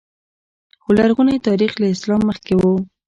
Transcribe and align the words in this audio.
خو 0.81 0.89
لرغونی 0.97 1.43
تاریخ 1.47 1.71
له 1.81 1.87
اسلام 1.95 2.21
مخکې 2.29 2.53
و 2.57 2.61